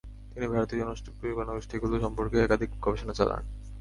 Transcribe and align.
তিনি 0.31 0.45
ভারতীয় 0.47 0.79
জনগোষ্ঠীগুলি 1.37 1.95
সম্পর্কে 2.05 2.37
একাধিক 2.39 2.69
গবেষণা 2.85 3.13
চালান। 3.13 3.41